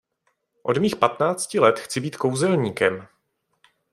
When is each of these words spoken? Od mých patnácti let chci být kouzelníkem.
Od 0.63 0.77
mých 0.81 0.95
patnácti 0.95 1.59
let 1.59 1.79
chci 1.79 1.99
být 2.01 2.15
kouzelníkem. 2.15 3.07